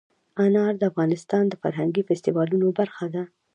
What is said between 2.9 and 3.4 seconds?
ده.